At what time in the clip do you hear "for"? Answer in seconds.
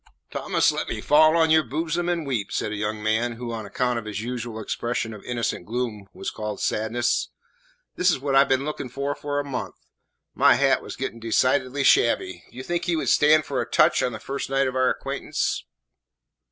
8.89-9.13, 9.13-9.39, 13.45-13.61